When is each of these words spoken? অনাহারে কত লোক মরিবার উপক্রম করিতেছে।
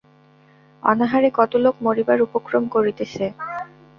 অনাহারে 0.83 1.29
কত 1.33 1.51
লোক 1.63 1.75
মরিবার 1.85 2.19
উপক্রম 2.21 2.63
করিতেছে। 2.67 3.25